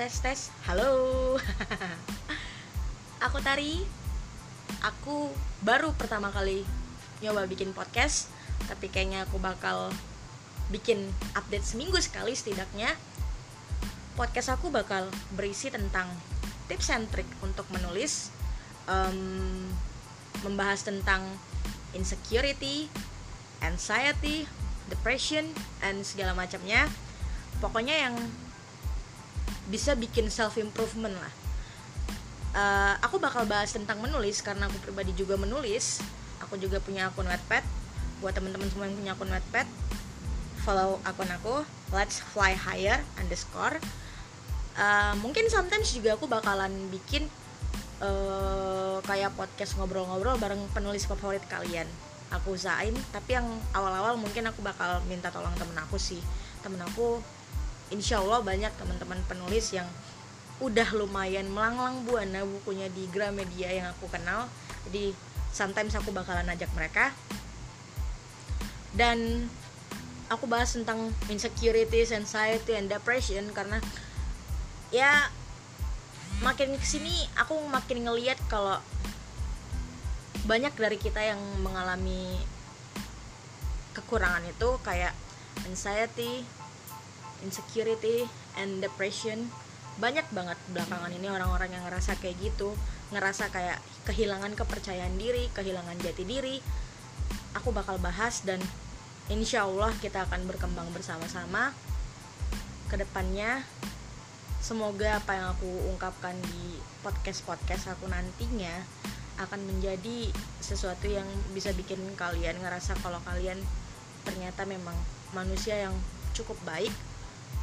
tes 0.00 0.24
tes. 0.24 0.48
Halo. 0.64 1.36
Aku 3.28 3.36
Tari. 3.44 3.84
Aku 4.80 5.28
baru 5.60 5.92
pertama 5.92 6.32
kali 6.32 6.64
nyoba 7.20 7.44
bikin 7.44 7.76
podcast 7.76 8.32
tapi 8.64 8.88
kayaknya 8.88 9.28
aku 9.28 9.36
bakal 9.36 9.92
bikin 10.72 11.04
update 11.36 11.68
seminggu 11.68 12.00
sekali 12.00 12.32
setidaknya. 12.32 12.96
Podcast 14.16 14.56
aku 14.56 14.72
bakal 14.72 15.04
berisi 15.36 15.68
tentang 15.68 16.08
tips 16.72 16.96
and 16.96 17.04
trick 17.12 17.28
untuk 17.44 17.68
menulis 17.68 18.32
um, 18.88 19.68
membahas 20.48 20.80
tentang 20.80 21.28
insecurity 21.92 22.88
anxiety 23.60 24.48
depression 24.88 25.44
and 25.84 26.08
segala 26.08 26.32
macamnya. 26.32 26.88
Pokoknya 27.60 28.08
yang 28.08 28.16
bisa 29.68 29.92
bikin 29.98 30.32
self 30.32 30.56
improvement 30.56 31.14
lah. 31.18 31.34
Uh, 32.50 32.94
aku 33.04 33.22
bakal 33.22 33.46
bahas 33.46 33.70
tentang 33.70 34.00
menulis 34.00 34.40
karena 34.40 34.66
aku 34.70 34.80
pribadi 34.80 35.12
juga 35.12 35.36
menulis. 35.36 36.00
Aku 36.46 36.56
juga 36.56 36.80
punya 36.80 37.12
akun 37.12 37.28
Wattpad. 37.28 37.62
Buat 38.24 38.40
teman-teman 38.40 38.68
semua 38.72 38.88
yang 38.88 38.96
punya 38.96 39.12
akun 39.12 39.30
Wattpad 39.30 39.68
follow 40.62 41.00
akun 41.08 41.28
aku. 41.32 41.64
Let's 41.90 42.20
fly 42.20 42.54
higher 42.54 43.00
underscore. 43.18 43.80
Uh, 44.78 45.16
mungkin 45.18 45.50
sometimes 45.50 45.90
juga 45.90 46.14
aku 46.14 46.30
bakalan 46.30 46.70
bikin 46.94 47.26
uh, 47.98 49.02
kayak 49.02 49.34
podcast 49.34 49.74
ngobrol-ngobrol 49.76 50.38
bareng 50.38 50.62
penulis 50.70 51.08
favorit 51.08 51.42
kalian. 51.50 51.88
Aku 52.30 52.54
usahain 52.54 52.94
tapi 53.10 53.34
yang 53.34 53.48
awal-awal 53.74 54.14
mungkin 54.14 54.46
aku 54.46 54.62
bakal 54.62 55.02
minta 55.10 55.34
tolong 55.34 55.52
temen 55.58 55.74
aku 55.74 55.98
sih. 55.98 56.22
Temen 56.62 56.78
aku 56.78 57.18
insya 57.90 58.22
Allah 58.22 58.42
banyak 58.42 58.70
teman-teman 58.78 59.18
penulis 59.26 59.74
yang 59.74 59.86
udah 60.60 60.88
lumayan 60.92 61.48
melanglang 61.50 62.04
buana 62.04 62.44
bukunya 62.44 62.86
di 62.92 63.08
Gramedia 63.10 63.72
yang 63.72 63.90
aku 63.90 64.06
kenal. 64.12 64.46
Jadi 64.88 65.16
sometimes 65.50 65.96
aku 65.96 66.14
bakalan 66.14 66.46
ajak 66.52 66.70
mereka. 66.76 67.10
Dan 68.94 69.48
aku 70.30 70.46
bahas 70.46 70.70
tentang 70.70 71.10
insecurities, 71.26 72.14
anxiety, 72.14 72.78
and 72.78 72.86
depression 72.86 73.50
karena 73.50 73.82
ya 74.94 75.30
makin 76.42 76.74
ke 76.78 76.86
sini 76.86 77.12
aku 77.38 77.58
makin 77.70 78.06
ngeliat 78.06 78.38
kalau 78.46 78.78
banyak 80.46 80.72
dari 80.78 80.96
kita 80.96 81.20
yang 81.20 81.38
mengalami 81.60 82.40
kekurangan 83.92 84.46
itu 84.46 84.68
kayak 84.80 85.12
anxiety, 85.68 86.46
insecurity 87.44 88.28
and 88.58 88.80
depression 88.84 89.48
banyak 90.00 90.24
banget 90.32 90.56
belakangan 90.72 91.12
ini 91.12 91.28
orang-orang 91.28 91.76
yang 91.76 91.84
ngerasa 91.84 92.16
kayak 92.22 92.40
gitu 92.40 92.72
ngerasa 93.10 93.50
kayak 93.50 93.78
kehilangan 94.08 94.54
kepercayaan 94.56 95.18
diri 95.18 95.50
kehilangan 95.52 95.98
jati 96.00 96.24
diri. 96.24 96.56
Aku 97.58 97.74
bakal 97.74 97.98
bahas 97.98 98.46
dan 98.46 98.62
insya 99.26 99.66
Allah 99.66 99.90
kita 99.98 100.26
akan 100.26 100.46
berkembang 100.46 100.86
bersama-sama 100.94 101.74
ke 102.90 102.98
depannya 102.98 103.62
semoga 104.58 105.18
apa 105.18 105.38
yang 105.38 105.46
aku 105.54 105.70
ungkapkan 105.90 106.34
di 106.42 106.78
podcast-podcast 107.02 107.94
aku 107.94 108.10
nantinya 108.10 108.82
akan 109.40 109.62
menjadi 109.66 110.28
sesuatu 110.60 111.08
yang 111.08 111.24
bisa 111.56 111.72
bikin 111.72 111.98
kalian 112.18 112.60
ngerasa 112.60 112.92
kalau 113.00 113.22
kalian 113.24 113.56
ternyata 114.26 114.68
memang 114.68 114.94
manusia 115.32 115.78
yang 115.80 115.94
cukup 116.36 116.58
baik 116.66 116.92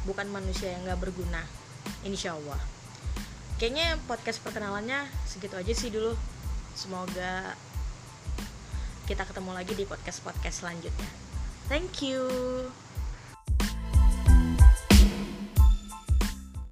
bukan 0.08 0.26
manusia 0.30 0.72
yang 0.72 0.88
gak 0.88 1.00
berguna 1.02 1.44
insya 2.04 2.34
Allah 2.34 2.58
kayaknya 3.58 3.98
podcast 4.06 4.38
perkenalannya 4.46 5.10
segitu 5.26 5.58
aja 5.58 5.74
sih 5.74 5.90
dulu. 5.90 6.14
Semoga 6.78 7.58
kita 9.10 9.26
ketemu 9.26 9.50
lagi 9.50 9.74
di 9.74 9.82
podcast 9.82 10.22
podcast 10.22 10.62
selanjutnya. 10.62 11.10
Thank 11.66 12.06
you 12.06 12.30